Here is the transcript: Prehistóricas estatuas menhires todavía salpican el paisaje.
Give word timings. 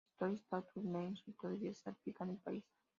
Prehistóricas 0.17 0.45
estatuas 0.65 0.83
menhires 0.93 1.37
todavía 1.39 1.73
salpican 1.75 2.31
el 2.31 2.37
paisaje. 2.37 2.75